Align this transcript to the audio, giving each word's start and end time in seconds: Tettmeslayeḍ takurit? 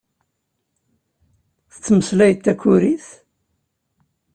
Tettmeslayeḍ 1.73 2.39
takurit? 2.45 3.07